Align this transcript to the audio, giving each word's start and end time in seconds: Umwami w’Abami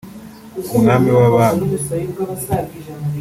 Umwami 0.75 1.09
w’Abami 1.17 1.65